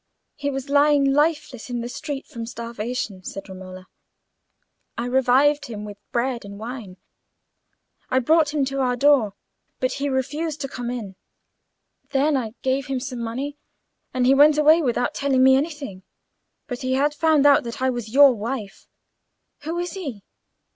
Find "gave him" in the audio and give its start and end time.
12.63-12.99